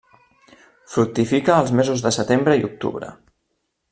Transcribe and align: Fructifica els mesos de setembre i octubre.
Fructifica 0.93 1.59
els 1.65 1.75
mesos 1.81 2.03
de 2.07 2.13
setembre 2.17 2.57
i 2.63 2.67
octubre. 2.71 3.13